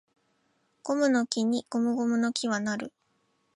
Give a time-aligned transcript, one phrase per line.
[0.81, 2.93] ゴムの木にゴムゴムの木は成る